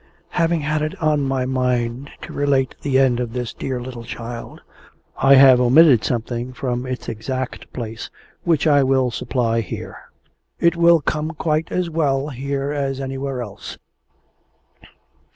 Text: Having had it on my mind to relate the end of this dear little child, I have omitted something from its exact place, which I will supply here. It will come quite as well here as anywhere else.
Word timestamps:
Having 0.29 0.61
had 0.61 0.81
it 0.81 0.99
on 0.99 1.21
my 1.21 1.45
mind 1.45 2.09
to 2.23 2.33
relate 2.33 2.73
the 2.81 2.97
end 2.97 3.19
of 3.19 3.33
this 3.33 3.53
dear 3.53 3.79
little 3.79 4.03
child, 4.03 4.61
I 5.17 5.35
have 5.35 5.61
omitted 5.61 6.03
something 6.03 6.53
from 6.53 6.87
its 6.87 7.07
exact 7.07 7.71
place, 7.71 8.09
which 8.43 8.65
I 8.65 8.81
will 8.81 9.11
supply 9.11 9.61
here. 9.61 9.95
It 10.59 10.75
will 10.75 11.01
come 11.01 11.35
quite 11.37 11.71
as 11.71 11.87
well 11.87 12.29
here 12.29 12.71
as 12.71 12.99
anywhere 12.99 13.43
else. 13.43 13.77